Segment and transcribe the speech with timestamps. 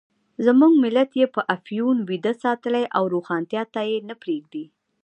[0.45, 4.65] زموږ ملت یې په افیون ویده ساتلی او روښانتیا ته یې نه پرېږدي.